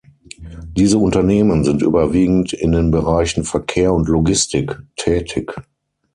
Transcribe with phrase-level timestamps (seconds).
[0.75, 5.53] Diese Unternehmen sind überwiegend in den Bereichen Verkehr und Logistik tätig.